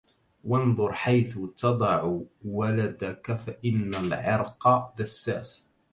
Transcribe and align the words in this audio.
وَانْظُرْ 0.43 0.93
حَيْثُ 0.93 1.37
تَضَعُ 1.39 2.19
وَلَدَك 2.45 3.31
فَإِنَّ 3.45 3.95
الْعِرْقَ 3.95 4.95
دَسَّاسٌ 4.97 5.69